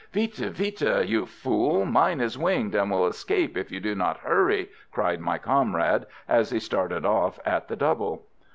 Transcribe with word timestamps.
"Vite! 0.13 0.33
vite! 0.35 0.81
you 1.07 1.27
fool, 1.27 1.85
mine 1.85 2.21
is 2.21 2.35
winged, 2.35 2.73
and 2.73 2.89
will 2.89 3.05
escape 3.05 3.55
if 3.55 3.71
you 3.71 3.79
do 3.79 3.93
not 3.93 4.17
hurry!" 4.21 4.71
cried 4.91 5.19
my 5.21 5.37
comrade, 5.37 6.07
as 6.27 6.49
he 6.49 6.59
started 6.59 7.05
off 7.05 7.39
at 7.45 7.67
the 7.67 7.75
double. 7.75 8.23